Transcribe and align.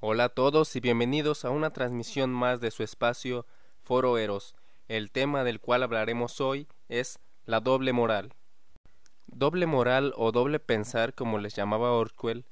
Hola 0.00 0.24
a 0.24 0.28
todos 0.28 0.76
y 0.76 0.80
bienvenidos 0.80 1.46
a 1.46 1.50
una 1.50 1.70
transmisión 1.70 2.30
más 2.30 2.60
de 2.60 2.70
su 2.70 2.82
espacio 2.82 3.46
Foro 3.82 4.18
Eros. 4.18 4.54
El 4.88 5.10
tema 5.10 5.42
del 5.42 5.58
cual 5.58 5.82
hablaremos 5.82 6.42
hoy 6.42 6.68
es 6.90 7.18
la 7.46 7.60
doble 7.60 7.94
moral. 7.94 8.34
Doble 9.26 9.64
moral 9.64 10.12
o 10.18 10.32
doble 10.32 10.60
pensar, 10.60 11.14
como 11.14 11.38
les 11.38 11.56
llamaba 11.56 11.92
Orwell, 11.92 12.44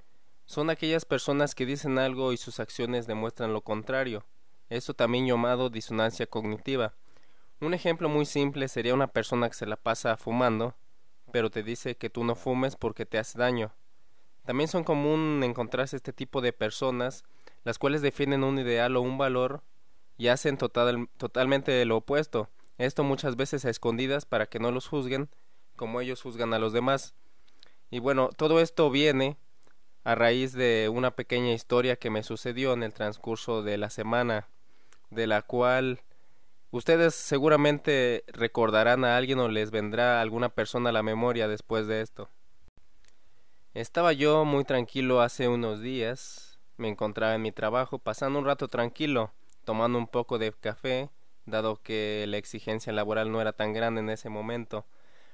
son 0.47 0.71
aquellas 0.71 1.05
personas 1.05 1.55
que 1.55 1.67
dicen 1.67 1.99
algo 1.99 2.33
y 2.33 2.39
sus 2.39 2.61
acciones 2.61 3.07
demuestran 3.07 3.53
lo 3.53 3.61
contrario. 3.61 4.25
Esto 4.71 4.95
también 4.95 5.27
llamado 5.27 5.69
disonancia 5.69 6.27
cognitiva. 6.27 6.95
Un 7.61 7.75
ejemplo 7.75 8.09
muy 8.09 8.25
simple 8.25 8.69
sería 8.69 8.95
una 8.95 9.09
persona 9.09 9.51
que 9.51 9.55
se 9.55 9.67
la 9.67 9.77
pasa 9.77 10.17
fumando, 10.17 10.75
pero 11.31 11.51
te 11.51 11.63
dice 11.63 11.99
que 11.99 12.09
tú 12.09 12.25
no 12.25 12.37
fumes 12.37 12.75
porque 12.75 13.05
te 13.05 13.19
hace 13.19 13.39
daño. 13.39 13.71
También 14.45 14.69
son 14.69 14.85
común 14.85 15.43
encontrarse 15.43 15.97
este 15.97 16.13
tipo 16.13 16.41
de 16.41 16.53
personas, 16.53 17.25
las 17.65 17.79
cuales 17.79 18.03
defienden 18.03 18.45
un 18.45 18.59
ideal 18.59 18.97
o 18.97 19.01
un 19.01 19.19
valor 19.19 19.63
y 20.19 20.29
hacen 20.29 20.59
total, 20.59 21.09
totalmente 21.17 21.85
lo 21.85 21.99
opuesto. 21.99 22.51
Esto 22.79 23.05
muchas 23.05 23.37
veces 23.37 23.65
a 23.65 23.71
escondidas 23.71 24.27
para 24.27 24.47
que 24.47 24.59
no 24.59 24.71
los 24.71 24.89
juzguen 24.89 25.29
como 25.77 26.01
ellos 26.01 26.23
juzgan 26.23 26.55
a 26.55 26.59
los 26.59 26.73
demás. 26.73 27.15
Y 27.91 27.99
bueno, 27.99 28.31
todo 28.37 28.61
esto 28.61 28.91
viene 28.91 29.37
a 30.05 30.15
raíz 30.15 30.53
de 30.53 30.91
una 30.93 31.13
pequeña 31.13 31.53
historia 31.53 31.97
que 31.97 32.11
me 32.11 32.23
sucedió 32.23 32.73
en 32.73 32.83
el 32.83 32.93
transcurso 32.93 33.63
de 33.63 33.79
la 33.79 33.91
semana, 33.91 34.49
de 35.11 35.27
la 35.27 35.43
cual 35.43 36.01
ustedes 36.71 37.15
seguramente 37.15 38.25
recordarán 38.29 39.05
a 39.05 39.17
alguien 39.17 39.39
o 39.39 39.49
les 39.49 39.71
vendrá 39.71 40.21
alguna 40.21 40.51
persona 40.51 40.91
a 40.91 40.93
la 40.93 41.03
memoria 41.03 41.49
después 41.49 41.87
de 41.87 42.01
esto. 42.01 42.29
Estaba 43.75 44.13
yo 44.13 44.45
muy 44.45 44.63
tranquilo 44.63 45.21
hace 45.21 45.49
unos 45.49 45.81
días, 45.81 46.61
me 46.77 46.89
encontraba 46.89 47.35
en 47.35 47.43
mi 47.43 47.51
trabajo, 47.51 47.99
pasando 47.99 48.39
un 48.39 48.45
rato 48.45 48.69
tranquilo, 48.69 49.33
tomando 49.65 49.99
un 49.99 50.07
poco 50.07 50.39
de 50.39 50.53
café, 50.53 51.11
dado 51.45 51.83
que 51.83 52.25
la 52.29 52.37
exigencia 52.37 52.93
laboral 52.93 53.33
no 53.33 53.41
era 53.41 53.53
tan 53.53 53.73
grande 53.73 54.01
en 54.01 54.11
ese 54.11 54.29
momento, 54.29 54.87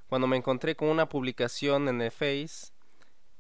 cuando 0.09 0.27
me 0.27 0.39
encontré 0.39 0.75
con 0.75 0.89
una 0.89 1.07
publicación 1.07 1.87
en 1.89 2.01
el 2.01 2.11
Face 2.11 2.73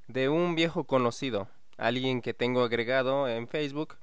de 0.06 0.28
un 0.28 0.54
viejo 0.54 0.84
conocido, 0.84 1.48
alguien 1.78 2.20
que 2.20 2.34
tengo 2.34 2.62
agregado 2.62 3.26
en 3.26 3.48
Facebook, 3.48 3.96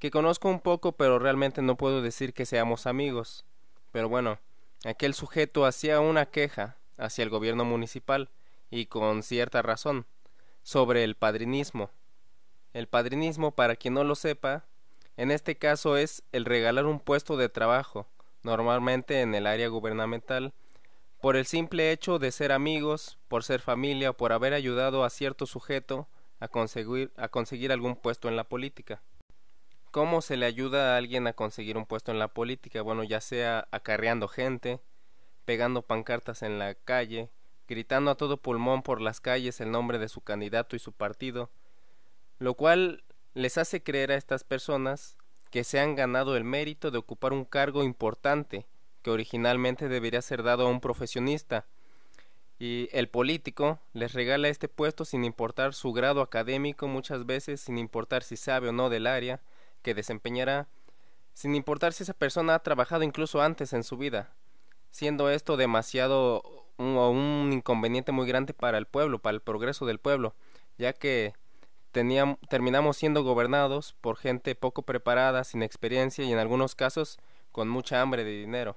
que 0.00 0.10
conozco 0.10 0.48
un 0.48 0.58
poco 0.58 0.90
pero 0.90 1.20
realmente 1.20 1.62
no 1.62 1.76
puedo 1.76 2.02
decir 2.02 2.34
que 2.34 2.44
seamos 2.44 2.88
amigos. 2.88 3.44
Pero 3.92 4.08
bueno, 4.08 4.40
aquel 4.84 5.14
sujeto 5.14 5.64
hacía 5.64 6.00
una 6.00 6.26
queja 6.26 6.76
hacia 6.96 7.22
el 7.22 7.30
gobierno 7.30 7.64
municipal, 7.64 8.30
y 8.70 8.86
con 8.86 9.22
cierta 9.22 9.62
razón, 9.62 10.04
sobre 10.68 11.02
el 11.02 11.14
padrinismo. 11.14 11.88
El 12.74 12.88
padrinismo, 12.88 13.52
para 13.52 13.74
quien 13.74 13.94
no 13.94 14.04
lo 14.04 14.14
sepa, 14.14 14.66
en 15.16 15.30
este 15.30 15.56
caso 15.56 15.96
es 15.96 16.22
el 16.30 16.44
regalar 16.44 16.84
un 16.84 17.00
puesto 17.00 17.38
de 17.38 17.48
trabajo, 17.48 18.06
normalmente 18.42 19.22
en 19.22 19.34
el 19.34 19.46
área 19.46 19.68
gubernamental, 19.68 20.52
por 21.22 21.36
el 21.36 21.46
simple 21.46 21.90
hecho 21.90 22.18
de 22.18 22.32
ser 22.32 22.52
amigos, 22.52 23.16
por 23.28 23.44
ser 23.44 23.62
familia 23.62 24.10
o 24.10 24.12
por 24.18 24.30
haber 24.30 24.52
ayudado 24.52 25.04
a 25.04 25.08
cierto 25.08 25.46
sujeto 25.46 26.06
a 26.38 26.48
conseguir, 26.48 27.12
a 27.16 27.28
conseguir 27.28 27.72
algún 27.72 27.96
puesto 27.96 28.28
en 28.28 28.36
la 28.36 28.44
política. 28.44 29.00
¿Cómo 29.90 30.20
se 30.20 30.36
le 30.36 30.44
ayuda 30.44 30.92
a 30.92 30.98
alguien 30.98 31.26
a 31.28 31.32
conseguir 31.32 31.78
un 31.78 31.86
puesto 31.86 32.12
en 32.12 32.18
la 32.18 32.28
política? 32.28 32.82
Bueno, 32.82 33.04
ya 33.04 33.22
sea 33.22 33.68
acarreando 33.70 34.28
gente, 34.28 34.80
pegando 35.46 35.80
pancartas 35.80 36.42
en 36.42 36.58
la 36.58 36.74
calle, 36.74 37.30
gritando 37.68 38.10
a 38.10 38.16
todo 38.16 38.38
pulmón 38.38 38.82
por 38.82 39.00
las 39.00 39.20
calles 39.20 39.60
el 39.60 39.70
nombre 39.70 39.98
de 39.98 40.08
su 40.08 40.22
candidato 40.22 40.74
y 40.74 40.78
su 40.78 40.92
partido, 40.92 41.50
lo 42.38 42.54
cual 42.54 43.04
les 43.34 43.58
hace 43.58 43.82
creer 43.82 44.10
a 44.10 44.16
estas 44.16 44.42
personas 44.42 45.16
que 45.50 45.64
se 45.64 45.78
han 45.78 45.94
ganado 45.94 46.36
el 46.36 46.44
mérito 46.44 46.90
de 46.90 46.98
ocupar 46.98 47.32
un 47.32 47.44
cargo 47.44 47.84
importante 47.84 48.66
que 49.02 49.10
originalmente 49.10 49.88
debería 49.88 50.22
ser 50.22 50.42
dado 50.42 50.66
a 50.66 50.70
un 50.70 50.80
profesionista, 50.80 51.66
y 52.58 52.88
el 52.92 53.08
político 53.08 53.78
les 53.92 54.14
regala 54.14 54.48
este 54.48 54.66
puesto 54.66 55.04
sin 55.04 55.24
importar 55.24 55.74
su 55.74 55.92
grado 55.92 56.20
académico 56.22 56.88
muchas 56.88 57.24
veces, 57.24 57.60
sin 57.60 57.78
importar 57.78 58.24
si 58.24 58.36
sabe 58.36 58.70
o 58.70 58.72
no 58.72 58.90
del 58.90 59.06
área 59.06 59.40
que 59.82 59.94
desempeñará, 59.94 60.66
sin 61.34 61.54
importar 61.54 61.92
si 61.92 62.02
esa 62.02 62.14
persona 62.14 62.56
ha 62.56 62.62
trabajado 62.64 63.04
incluso 63.04 63.40
antes 63.40 63.72
en 63.72 63.84
su 63.84 63.96
vida, 63.96 64.32
siendo 64.90 65.30
esto 65.30 65.56
demasiado 65.56 66.67
un, 66.78 66.96
un 66.96 67.52
inconveniente 67.52 68.12
muy 68.12 68.26
grande 68.26 68.54
para 68.54 68.78
el 68.78 68.86
pueblo, 68.86 69.18
para 69.18 69.34
el 69.34 69.40
progreso 69.40 69.86
del 69.86 69.98
pueblo, 69.98 70.34
ya 70.78 70.92
que 70.92 71.34
teníamos, 71.92 72.38
terminamos 72.48 72.96
siendo 72.96 73.22
gobernados 73.22 73.94
por 74.00 74.16
gente 74.16 74.54
poco 74.54 74.82
preparada, 74.82 75.44
sin 75.44 75.62
experiencia 75.62 76.24
y 76.24 76.32
en 76.32 76.38
algunos 76.38 76.74
casos 76.74 77.18
con 77.52 77.68
mucha 77.68 78.00
hambre 78.00 78.24
de 78.24 78.32
dinero. 78.32 78.76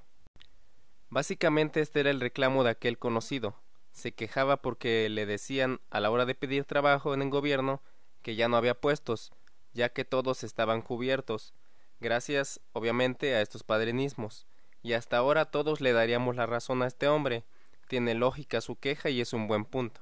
Básicamente 1.09 1.81
este 1.81 2.00
era 2.00 2.09
el 2.09 2.22
reclamo 2.22 2.63
de 2.63 2.72
aquel 2.72 2.97
conocido. 2.97 3.56
Se 3.91 4.13
quejaba 4.13 4.57
porque 4.57 5.09
le 5.09 5.25
decían 5.25 5.81
a 5.89 6.00
la 6.00 6.09
hora 6.09 6.25
de 6.25 6.35
pedir 6.35 6.63
trabajo 6.63 7.13
en 7.13 7.22
el 7.22 7.29
gobierno 7.29 7.81
que 8.22 8.35
ya 8.35 8.47
no 8.47 8.56
había 8.56 8.79
puestos, 8.79 9.33
ya 9.73 9.89
que 9.89 10.06
todos 10.06 10.44
estaban 10.44 10.81
cubiertos, 10.81 11.53
gracias 12.00 12.62
obviamente 12.73 13.35
a 13.35 13.41
estos 13.41 13.63
padrinismos. 13.63 14.47
Y 14.83 14.94
hasta 14.94 15.18
ahora 15.18 15.45
todos 15.45 15.81
le 15.81 15.94
daríamos 15.94 16.35
la 16.35 16.45
razón 16.45 16.81
a 16.81 16.88
este 16.88 17.07
hombre, 17.07 17.44
tiene 17.91 18.16
lógica 18.16 18.62
su 18.62 18.79
queja 18.79 19.09
y 19.09 19.19
es 19.19 19.34
un 19.34 19.50
buen 19.50 19.66
punto. 19.66 20.00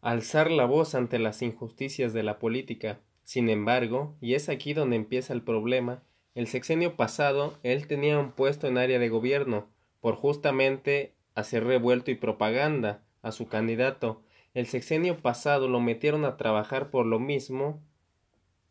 Alzar 0.00 0.50
la 0.50 0.64
voz 0.64 0.96
ante 0.96 1.20
las 1.20 1.40
injusticias 1.42 2.12
de 2.12 2.24
la 2.24 2.40
política. 2.40 2.98
Sin 3.22 3.48
embargo, 3.50 4.16
y 4.20 4.34
es 4.34 4.48
aquí 4.48 4.74
donde 4.74 4.96
empieza 4.96 5.32
el 5.32 5.42
problema, 5.42 6.02
el 6.34 6.48
sexenio 6.48 6.96
pasado 6.96 7.56
él 7.62 7.86
tenía 7.86 8.18
un 8.18 8.32
puesto 8.32 8.66
en 8.66 8.78
área 8.78 8.98
de 8.98 9.08
gobierno, 9.08 9.68
por 10.00 10.16
justamente 10.16 11.14
hacer 11.36 11.62
revuelto 11.62 12.10
y 12.10 12.16
propaganda 12.16 13.04
a 13.22 13.30
su 13.30 13.46
candidato. 13.46 14.24
El 14.52 14.66
sexenio 14.66 15.18
pasado 15.22 15.68
lo 15.68 15.78
metieron 15.78 16.24
a 16.24 16.36
trabajar 16.36 16.90
por 16.90 17.06
lo 17.06 17.20
mismo, 17.20 17.80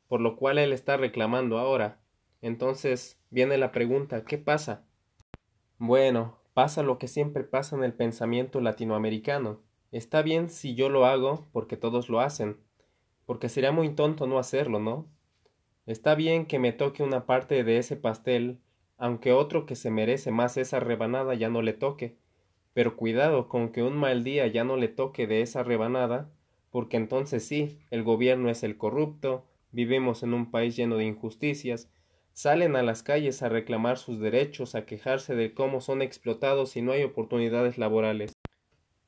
por 0.10 0.20
lo 0.20 0.36
cual 0.36 0.58
él 0.58 0.74
está 0.74 0.98
reclamando 0.98 1.60
ahora. 1.60 2.02
Entonces 2.42 3.18
viene 3.30 3.58
la 3.58 3.72
pregunta, 3.72 4.26
¿qué 4.26 4.38
pasa? 4.38 4.84
Bueno, 5.78 6.38
Pasa 6.56 6.84
lo 6.84 7.00
que 7.00 7.10
siempre 7.10 7.44
pasa 7.44 7.76
en 7.76 7.84
el 7.84 7.92
pensamiento 7.92 8.62
latinoamericano. 8.62 9.60
Está 9.92 10.22
bien 10.22 10.50
si 10.50 10.74
yo 10.74 10.88
lo 10.88 11.06
hago 11.06 11.46
porque 11.52 11.76
todos 11.76 12.08
lo 12.08 12.22
hacen, 12.22 12.56
porque 13.26 13.50
sería 13.50 13.74
muy 13.74 13.90
tonto 13.90 14.26
no 14.26 14.40
hacerlo, 14.40 14.80
¿no? 14.80 15.06
Está 15.86 16.16
bien 16.16 16.46
que 16.46 16.58
me 16.58 16.72
toque 16.72 17.04
una 17.04 17.26
parte 17.26 17.66
de 17.66 17.78
ese 17.78 17.98
pastel, 17.98 18.62
aunque 18.98 19.34
otro 19.34 19.66
que 19.66 19.76
se 19.76 19.92
merece 19.92 20.32
más 20.32 20.56
esa 20.56 20.80
rebanada 20.80 21.34
ya 21.34 21.50
no 21.50 21.62
le 21.62 21.74
toque. 21.74 22.16
Pero 22.74 22.96
cuidado 22.96 23.50
con 23.50 23.74
que 23.74 23.84
un 23.84 23.98
mal 23.98 24.24
día 24.24 24.48
ya 24.48 24.64
no 24.64 24.78
le 24.78 24.88
toque 24.88 25.28
de 25.28 25.42
esa 25.42 25.62
rebanada, 25.62 26.32
porque 26.72 26.96
entonces 26.96 27.46
sí, 27.46 27.80
el 27.92 28.04
gobierno 28.04 28.50
es 28.50 28.64
el 28.64 28.78
corrupto, 28.78 29.44
vivimos 29.74 30.24
en 30.24 30.34
un 30.34 30.52
país 30.52 30.78
lleno 30.78 30.96
de 30.96 31.04
injusticias, 31.04 31.90
salen 32.36 32.76
a 32.76 32.84
las 32.84 33.02
calles 33.02 33.42
a 33.42 33.50
reclamar 33.50 33.98
sus 33.98 34.20
derechos, 34.20 34.76
a 34.76 34.86
quejarse 34.86 35.36
de 35.36 35.54
cómo 35.54 35.80
son 35.80 36.02
explotados 36.02 36.76
y 36.76 36.82
no 36.82 36.92
hay 36.92 37.04
oportunidades 37.04 37.78
laborales. 37.78 38.34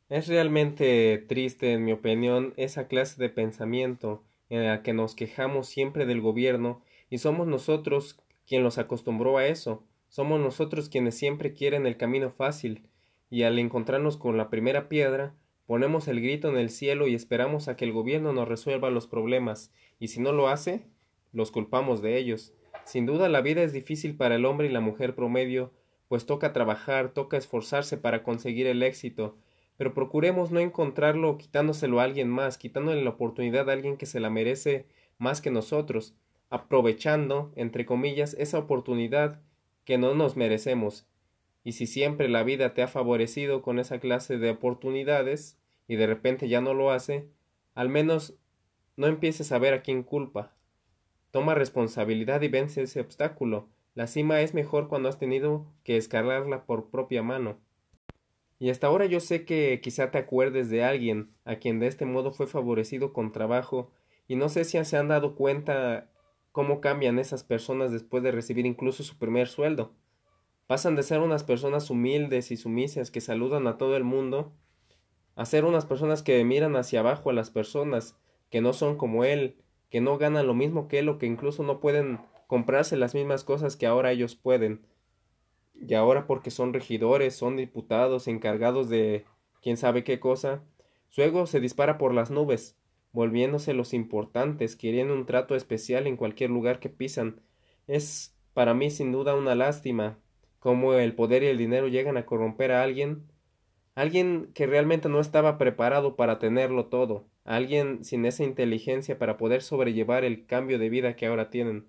Es 0.07 0.29
realmente 0.29 1.25
triste, 1.27 1.73
en 1.73 1.83
mi 1.83 1.91
opinión, 1.91 2.53
esa 2.55 2.87
clase 2.87 3.21
de 3.21 3.29
pensamiento 3.29 4.23
en 4.49 4.65
la 4.65 4.81
que 4.81 4.93
nos 4.93 5.13
quejamos 5.13 5.67
siempre 5.67 6.05
del 6.05 6.21
gobierno 6.21 6.81
y 7.09 7.17
somos 7.17 7.47
nosotros 7.47 8.17
quien 8.47 8.63
los 8.63 8.77
acostumbró 8.77 9.37
a 9.37 9.45
eso, 9.45 9.83
somos 10.07 10.39
nosotros 10.39 10.87
quienes 10.87 11.17
siempre 11.17 11.53
quieren 11.53 11.85
el 11.85 11.97
camino 11.97 12.31
fácil, 12.31 12.87
y 13.29 13.43
al 13.43 13.59
encontrarnos 13.59 14.15
con 14.15 14.37
la 14.37 14.49
primera 14.49 14.87
piedra, 14.87 15.35
ponemos 15.65 16.07
el 16.07 16.21
grito 16.21 16.47
en 16.47 16.55
el 16.55 16.69
cielo 16.69 17.09
y 17.09 17.13
esperamos 17.15 17.67
a 17.67 17.75
que 17.75 17.83
el 17.83 17.91
gobierno 17.91 18.31
nos 18.31 18.47
resuelva 18.47 18.89
los 18.89 19.05
problemas, 19.05 19.73
y 19.99 20.07
si 20.07 20.21
no 20.21 20.31
lo 20.31 20.47
hace, 20.47 20.85
los 21.33 21.51
culpamos 21.51 22.01
de 22.01 22.17
ellos. 22.17 22.53
Sin 22.87 23.05
duda 23.05 23.27
la 23.27 23.41
vida 23.41 23.63
es 23.63 23.73
difícil 23.73 24.15
para 24.15 24.35
el 24.35 24.45
hombre 24.45 24.67
y 24.67 24.71
la 24.71 24.79
mujer 24.79 25.13
promedio, 25.13 25.73
pues 26.07 26.25
toca 26.25 26.53
trabajar, 26.53 27.09
toca 27.09 27.35
esforzarse 27.35 27.97
para 27.97 28.23
conseguir 28.23 28.65
el 28.65 28.81
éxito, 28.81 29.35
pero 29.75 29.93
procuremos 29.93 30.51
no 30.51 30.61
encontrarlo 30.61 31.37
quitándoselo 31.37 31.99
a 31.99 32.05
alguien 32.05 32.29
más, 32.29 32.57
quitándole 32.57 33.03
la 33.03 33.09
oportunidad 33.09 33.69
a 33.69 33.73
alguien 33.73 33.97
que 33.97 34.05
se 34.05 34.21
la 34.21 34.29
merece 34.29 34.85
más 35.17 35.41
que 35.41 35.51
nosotros, 35.51 36.15
aprovechando, 36.49 37.51
entre 37.57 37.85
comillas, 37.85 38.37
esa 38.39 38.57
oportunidad 38.57 39.41
que 39.83 39.97
no 39.97 40.15
nos 40.15 40.37
merecemos. 40.37 41.09
Y 41.65 41.73
si 41.73 41.87
siempre 41.87 42.29
la 42.29 42.43
vida 42.43 42.73
te 42.73 42.83
ha 42.83 42.87
favorecido 42.87 43.63
con 43.63 43.79
esa 43.79 43.99
clase 43.99 44.37
de 44.37 44.51
oportunidades 44.51 45.59
y 45.89 45.97
de 45.97 46.07
repente 46.07 46.47
ya 46.47 46.61
no 46.61 46.73
lo 46.73 46.91
hace, 46.91 47.27
al 47.75 47.89
menos 47.89 48.35
no 48.95 49.07
empieces 49.07 49.51
a 49.51 49.59
ver 49.59 49.73
a 49.73 49.81
quién 49.81 50.03
culpa. 50.03 50.56
Toma 51.37 51.53
responsabilidad 51.53 52.41
y 52.41 52.47
vence 52.47 52.81
ese 52.81 52.99
obstáculo. 52.99 53.67
La 53.93 54.07
cima 54.07 54.41
es 54.41 54.55
mejor 54.55 54.87
cuando 54.87 55.07
has 55.07 55.19
tenido 55.19 55.67
que 55.83 55.95
escalarla 55.95 56.65
por 56.65 56.89
propia 56.89 57.21
mano. 57.21 57.59
Y 58.57 58.71
hasta 58.71 58.87
ahora 58.87 59.05
yo 59.05 59.19
sé 59.19 59.45
que 59.45 59.79
quizá 59.79 60.09
te 60.09 60.17
acuerdes 60.17 60.71
de 60.71 60.83
alguien 60.83 61.29
a 61.45 61.57
quien 61.57 61.79
de 61.79 61.85
este 61.85 62.05
modo 62.05 62.31
fue 62.31 62.47
favorecido 62.47 63.13
con 63.13 63.31
trabajo 63.31 63.91
Y 64.27 64.35
no 64.35 64.49
sé 64.49 64.63
si 64.63 64.83
se 64.83 64.97
han 64.97 65.09
dado 65.09 65.35
cuenta 65.35 66.09
cómo 66.51 66.81
cambian 66.81 67.19
esas 67.19 67.43
personas 67.43 67.91
después 67.91 68.23
de 68.23 68.31
recibir 68.31 68.65
incluso 68.65 69.03
su 69.03 69.19
primer 69.19 69.47
sueldo. 69.47 69.93
Pasan 70.65 70.95
de 70.95 71.03
ser 71.03 71.19
unas 71.19 71.43
personas 71.43 71.91
humildes 71.91 72.49
y 72.49 72.57
sumisas 72.57 73.11
que 73.11 73.21
saludan 73.21 73.67
a 73.67 73.77
todo 73.77 73.95
el 73.95 74.03
mundo 74.03 74.53
a 75.35 75.45
ser 75.45 75.65
unas 75.65 75.85
personas 75.85 76.23
que 76.23 76.43
miran 76.43 76.75
hacia 76.75 77.01
abajo 77.01 77.29
a 77.29 77.33
las 77.33 77.51
personas 77.51 78.17
que 78.49 78.59
no 78.59 78.73
son 78.73 78.97
como 78.97 79.23
él, 79.23 79.57
que 79.89 80.01
no 80.01 80.17
ganan 80.17 80.47
lo 80.47 80.53
mismo 80.53 80.87
que 80.87 80.99
él 80.99 81.09
o 81.09 81.17
que 81.17 81.25
incluso 81.25 81.63
no 81.63 81.79
pueden 81.79 82.19
comprarse 82.47 82.97
las 82.97 83.13
mismas 83.13 83.43
cosas 83.43 83.75
que 83.75 83.87
ahora 83.87 84.11
ellos 84.11 84.35
pueden. 84.35 84.85
Y 85.75 85.93
ahora 85.93 86.27
porque 86.27 86.51
son 86.51 86.73
regidores, 86.73 87.35
son 87.35 87.55
diputados, 87.55 88.27
encargados 88.27 88.89
de 88.89 89.25
quién 89.61 89.77
sabe 89.77 90.03
qué 90.03 90.19
cosa, 90.19 90.63
su 91.09 91.21
ego 91.21 91.45
se 91.45 91.59
dispara 91.59 91.97
por 91.97 92.13
las 92.13 92.31
nubes, 92.31 92.77
volviéndose 93.11 93.73
los 93.73 93.93
importantes, 93.93 94.75
queriendo 94.75 95.13
un 95.13 95.25
trato 95.25 95.55
especial 95.55 96.07
en 96.07 96.17
cualquier 96.17 96.49
lugar 96.49 96.79
que 96.79 96.89
pisan. 96.89 97.41
Es 97.87 98.35
para 98.53 98.73
mí 98.73 98.89
sin 98.89 99.11
duda 99.11 99.35
una 99.35 99.55
lástima 99.55 100.19
cómo 100.59 100.93
el 100.93 101.15
poder 101.15 101.43
y 101.43 101.47
el 101.47 101.57
dinero 101.57 101.87
llegan 101.87 102.17
a 102.17 102.25
corromper 102.25 102.71
a 102.71 102.83
alguien, 102.83 103.23
alguien 103.95 104.51
que 104.53 104.67
realmente 104.67 105.09
no 105.09 105.19
estaba 105.19 105.57
preparado 105.57 106.15
para 106.15 106.39
tenerlo 106.39 106.87
todo, 106.87 107.27
alguien 107.47 108.03
sin 108.03 108.25
esa 108.25 108.43
inteligencia 108.43 109.17
para 109.17 109.37
poder 109.37 109.63
sobrellevar 109.63 110.25
el 110.25 110.45
cambio 110.45 110.77
de 110.77 110.89
vida 110.89 111.15
que 111.15 111.25
ahora 111.25 111.49
tienen. 111.49 111.87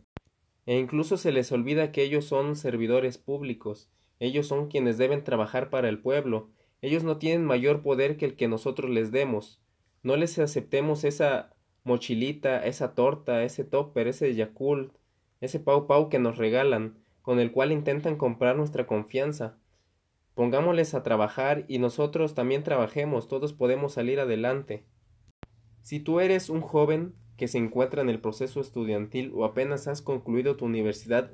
E 0.66 0.78
incluso 0.78 1.16
se 1.16 1.32
les 1.32 1.50
olvida 1.52 1.93
que 1.93 2.02
ellos 2.02 2.25
son 2.25 2.56
servidores 2.56 3.19
públicos, 3.19 3.90
ellos 4.20 4.46
son 4.46 4.69
quienes 4.69 4.99
deben 4.99 5.25
trabajar 5.25 5.69
para 5.69 5.88
el 5.88 5.99
pueblo, 5.99 6.50
ellos 6.81 7.02
no 7.02 7.19
tienen 7.19 7.44
mayor 7.44 7.82
poder 7.82 8.16
que 8.16 8.25
el 8.25 8.37
que 8.37 8.49
nosotros 8.49 8.90
les 8.90 9.10
demos. 9.10 9.60
No 10.05 10.16
les 10.16 10.38
aceptemos 10.38 11.02
esa 11.02 11.55
mochilita, 11.82 12.64
esa 12.64 12.94
torta, 12.94 13.43
ese 13.43 13.64
topper, 13.64 14.06
ese 14.06 14.34
Yakult, 14.34 14.94
ese 15.40 15.58
pau 15.58 15.88
pau 15.88 16.08
que 16.08 16.20
nos 16.20 16.38
regalan, 16.38 16.99
con 17.22 17.40
el 17.40 17.50
cual 17.50 17.72
intentan 17.72 18.16
comprar 18.16 18.56
nuestra 18.56 18.87
confianza. 18.87 19.58
Pongámosles 20.34 20.94
a 20.94 21.02
trabajar 21.02 21.64
y 21.66 21.78
nosotros 21.78 22.34
también 22.34 22.62
trabajemos, 22.62 23.26
todos 23.26 23.52
podemos 23.52 23.94
salir 23.94 24.20
adelante. 24.20 24.84
Si 25.82 26.00
tú 26.00 26.20
eres 26.20 26.50
un 26.50 26.60
joven 26.60 27.14
que 27.36 27.48
se 27.48 27.58
encuentra 27.58 28.02
en 28.02 28.08
el 28.08 28.20
proceso 28.20 28.60
estudiantil 28.60 29.32
o 29.34 29.44
apenas 29.44 29.86
has 29.88 30.02
concluido 30.02 30.56
tu 30.56 30.64
universidad 30.64 31.30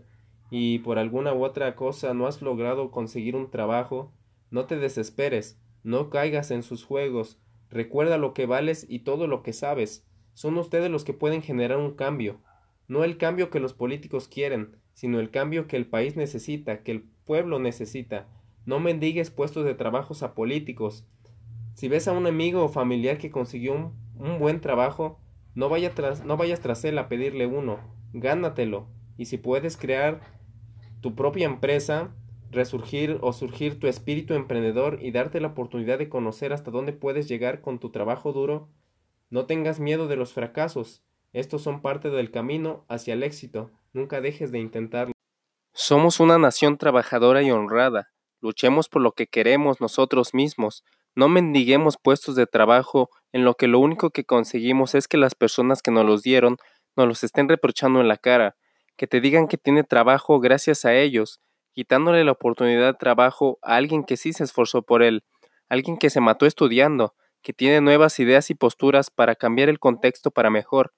y 0.51 0.79
por 0.81 0.99
alguna 0.99 1.33
u 1.35 1.45
otra 1.45 1.75
cosa 1.75 2.15
no 2.15 2.27
has 2.27 2.43
logrado 2.43 2.91
conseguir 2.91 3.35
un 3.35 3.51
trabajo, 3.51 4.13
no 4.51 4.67
te 4.67 4.77
desesperes, 4.77 5.59
no 5.83 6.11
caigas 6.11 6.51
en 6.51 6.63
sus 6.63 6.85
juegos, 6.85 7.41
recuerda 7.71 8.19
lo 8.19 8.35
que 8.35 8.47
vales 8.47 8.87
y 8.89 9.01
todo 9.01 9.27
lo 9.27 9.43
que 9.43 9.53
sabes. 9.53 10.07
Son 10.35 10.57
ustedes 10.59 10.91
los 10.91 11.05
que 11.05 11.15
pueden 11.15 11.43
generar 11.43 11.79
un 11.79 11.95
cambio, 11.95 12.41
no 12.87 13.03
el 13.03 13.17
cambio 13.17 13.51
que 13.51 13.61
los 13.61 13.73
políticos 13.73 14.29
quieren, 14.29 14.77
sino 14.93 15.21
el 15.21 15.31
cambio 15.31 15.67
que 15.67 15.77
el 15.77 15.87
país 15.87 16.17
necesita, 16.17 16.83
que 16.83 16.93
el 16.93 17.03
pueblo 17.25 17.59
necesita. 17.59 18.29
No 18.67 18.79
mendigues 18.79 19.31
puestos 19.31 19.65
de 19.65 19.75
trabajos 19.75 20.23
a 20.23 20.35
políticos. 20.35 21.07
Si 21.75 21.89
ves 21.89 22.09
a 22.09 22.13
un 22.13 22.27
amigo 22.27 22.65
o 22.65 22.69
familiar 22.69 23.19
que 23.19 23.31
consiguió 23.31 23.75
un, 23.75 24.04
buen 24.15 24.61
trabajo, 24.61 25.21
no, 25.55 25.71
tras, 25.95 26.25
no 26.25 26.37
vayas 26.37 26.61
tras 26.61 26.85
él 26.85 26.99
a 26.99 27.09
pedirle 27.09 27.47
uno, 27.47 27.79
gánatelo. 28.13 28.89
Y 29.17 29.27
si 29.27 29.39
puedes 29.39 29.77
crear 29.77 30.21
tu 31.01 31.15
propia 31.15 31.47
empresa, 31.47 32.15
resurgir 32.51 33.19
o 33.21 33.33
surgir 33.33 33.79
tu 33.79 33.87
espíritu 33.87 34.35
emprendedor 34.35 34.99
y 35.03 35.11
darte 35.11 35.41
la 35.41 35.49
oportunidad 35.49 35.99
de 35.99 36.09
conocer 36.09 36.53
hasta 36.53 36.71
dónde 36.71 36.93
puedes 36.93 37.29
llegar 37.29 37.61
con 37.61 37.79
tu 37.79 37.91
trabajo 37.91 38.33
duro, 38.33 38.69
no 39.31 39.47
tengas 39.47 39.81
miedo 39.81 40.09
de 40.09 40.17
los 40.17 40.33
fracasos. 40.33 41.05
Estos 41.33 41.63
son 41.63 41.83
parte 41.83 42.11
del 42.11 42.31
camino 42.31 42.85
hacia 42.89 43.15
el 43.15 43.23
éxito. 43.23 43.71
Nunca 43.93 44.21
dejes 44.21 44.53
de 44.53 44.61
intentarlo. 44.61 45.13
Somos 45.73 46.21
una 46.21 46.39
nación 46.39 46.79
trabajadora 46.79 47.43
y 47.43 47.51
honrada. 47.51 48.09
Luchemos 48.41 48.89
por 48.89 49.03
lo 49.03 49.13
que 49.13 49.27
queremos 49.27 49.81
nosotros 49.81 50.35
mismos. 50.35 50.85
No 51.17 51.29
mendiguemos 51.29 51.97
puestos 51.97 52.35
de 52.35 52.47
trabajo 52.47 53.09
en 53.33 53.45
lo 53.45 53.55
que 53.55 53.69
lo 53.69 53.79
único 53.79 54.11
que 54.11 54.25
conseguimos 54.25 54.95
es 54.95 55.07
que 55.07 55.17
las 55.17 55.35
personas 55.35 55.81
que 55.81 55.93
nos 55.93 56.05
los 56.05 56.23
dieron 56.23 56.57
nos 56.97 57.07
los 57.07 57.25
estén 57.25 57.49
reprochando 57.49 58.01
en 58.01 58.09
la 58.09 58.17
cara, 58.17 58.57
que 58.97 59.07
te 59.07 59.21
digan 59.21 59.47
que 59.47 59.57
tiene 59.57 59.85
trabajo 59.85 60.41
gracias 60.41 60.85
a 60.85 60.95
ellos, 60.95 61.41
quitándole 61.73 62.25
la 62.25 62.33
oportunidad 62.33 62.93
de 62.93 62.99
trabajo 62.99 63.59
a 63.63 63.77
alguien 63.77 64.05
que 64.05 64.17
sí 64.17 64.33
se 64.33 64.45
esforzó 64.45 64.83
por 64.83 65.03
él, 65.03 65.25
alguien 65.69 65.99
que 65.99 66.11
se 66.11 66.21
mató 66.21 66.47
estudiando, 66.47 67.15
que 67.43 67.53
tiene 67.53 67.81
nuevas 67.81 68.19
ideas 68.19 68.51
y 68.51 68.55
posturas 68.55 69.11
para 69.11 69.37
cambiar 69.37 69.69
el 69.69 69.79
contexto 69.79 70.31
para 70.31 70.51
mejor. 70.51 70.93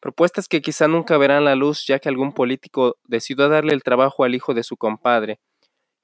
Propuestas 0.00 0.48
que 0.48 0.62
quizá 0.62 0.88
nunca 0.88 1.18
verán 1.18 1.44
la 1.44 1.54
luz 1.54 1.86
ya 1.86 1.98
que 1.98 2.08
algún 2.08 2.32
político 2.32 2.96
decidió 3.04 3.48
darle 3.50 3.74
el 3.74 3.82
trabajo 3.82 4.24
al 4.24 4.34
hijo 4.34 4.54
de 4.54 4.62
su 4.62 4.78
compadre, 4.78 5.38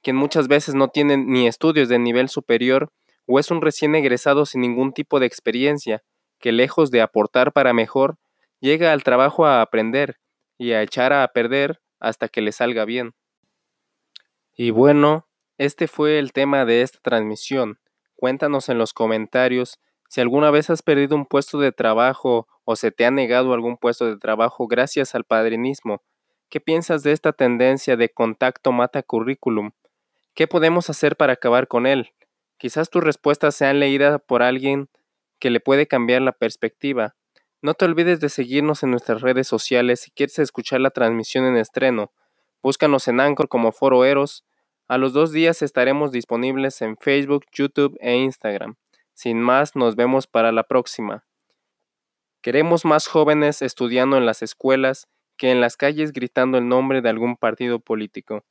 quien 0.02 0.16
muchas 0.16 0.48
veces 0.48 0.74
no 0.74 0.88
tiene 0.88 1.16
ni 1.16 1.46
estudios 1.46 1.88
de 1.88 1.98
nivel 1.98 2.28
superior 2.28 2.90
o 3.26 3.38
es 3.38 3.50
un 3.50 3.60
recién 3.62 3.94
egresado 3.94 4.46
sin 4.46 4.60
ningún 4.60 4.92
tipo 4.92 5.20
de 5.20 5.26
experiencia, 5.26 6.02
que 6.38 6.52
lejos 6.52 6.90
de 6.90 7.00
aportar 7.00 7.52
para 7.52 7.72
mejor, 7.72 8.18
llega 8.60 8.92
al 8.92 9.02
trabajo 9.02 9.46
a 9.46 9.62
aprender 9.62 10.18
y 10.58 10.72
a 10.72 10.82
echar 10.82 11.12
a 11.12 11.26
perder 11.28 11.80
hasta 12.00 12.28
que 12.28 12.40
le 12.40 12.52
salga 12.52 12.84
bien. 12.84 13.14
Y 14.54 14.70
bueno, 14.70 15.28
este 15.58 15.88
fue 15.88 16.18
el 16.18 16.32
tema 16.32 16.64
de 16.64 16.82
esta 16.82 16.98
transmisión. 17.02 17.78
Cuéntanos 18.14 18.68
en 18.68 18.78
los 18.78 18.92
comentarios 18.92 19.78
si 20.08 20.20
alguna 20.20 20.50
vez 20.50 20.70
has 20.70 20.82
perdido 20.82 21.16
un 21.16 21.26
puesto 21.26 21.58
de 21.58 21.72
trabajo 21.72 22.46
o 22.64 22.76
se 22.76 22.90
te 22.90 23.04
ha 23.04 23.10
negado 23.10 23.52
algún 23.52 23.76
puesto 23.76 24.06
de 24.06 24.18
trabajo 24.18 24.66
gracias 24.66 25.14
al 25.14 25.24
padrinismo. 25.24 26.02
¿Qué 26.48 26.60
piensas 26.60 27.02
de 27.02 27.12
esta 27.12 27.32
tendencia 27.32 27.96
de 27.96 28.08
contacto 28.08 28.72
mata 28.72 29.02
currículum? 29.02 29.72
¿Qué 30.34 30.46
podemos 30.46 30.88
hacer 30.90 31.16
para 31.16 31.34
acabar 31.34 31.68
con 31.68 31.86
él? 31.86 32.12
Quizás 32.58 32.90
tus 32.90 33.04
respuestas 33.04 33.54
sean 33.54 33.80
leídas 33.80 34.20
por 34.26 34.42
alguien 34.42 34.88
que 35.38 35.50
le 35.50 35.60
puede 35.60 35.86
cambiar 35.86 36.22
la 36.22 36.32
perspectiva. 36.32 37.14
No 37.62 37.74
te 37.74 37.84
olvides 37.84 38.20
de 38.20 38.28
seguirnos 38.28 38.82
en 38.82 38.90
nuestras 38.90 39.20
redes 39.20 39.48
sociales 39.48 40.00
si 40.00 40.10
quieres 40.10 40.38
escuchar 40.38 40.80
la 40.80 40.90
transmisión 40.90 41.44
en 41.44 41.56
estreno. 41.56 42.12
Búscanos 42.62 43.08
en 43.08 43.20
Anchor 43.20 43.48
como 43.48 43.72
Foro 43.72 44.04
Eros. 44.04 44.44
A 44.88 44.98
los 44.98 45.12
dos 45.12 45.32
días 45.32 45.62
estaremos 45.62 46.12
disponibles 46.12 46.80
en 46.82 46.96
Facebook, 46.96 47.44
YouTube 47.52 47.96
e 48.00 48.16
Instagram. 48.16 48.76
Sin 49.14 49.40
más, 49.40 49.76
nos 49.76 49.96
vemos 49.96 50.26
para 50.26 50.52
la 50.52 50.64
próxima. 50.64 51.24
Queremos 52.42 52.84
más 52.84 53.08
jóvenes 53.08 53.62
estudiando 53.62 54.16
en 54.16 54.26
las 54.26 54.42
escuelas 54.42 55.08
que 55.36 55.50
en 55.50 55.60
las 55.60 55.76
calles 55.76 56.12
gritando 56.12 56.58
el 56.58 56.68
nombre 56.68 57.02
de 57.02 57.08
algún 57.08 57.36
partido 57.36 57.80
político. 57.80 58.44